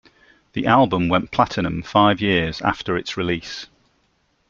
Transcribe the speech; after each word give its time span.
The 0.53 0.65
album 0.65 1.09
went 1.09 1.29
platinum 1.29 1.83
five 1.83 2.21
years 2.21 2.59
after 2.61 2.97
its 2.97 3.17
release. 3.17 3.67